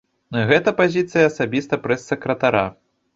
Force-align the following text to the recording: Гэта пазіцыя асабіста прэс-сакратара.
Гэта 0.51 0.71
пазіцыя 0.79 1.25
асабіста 1.31 1.79
прэс-сакратара. 1.83 2.65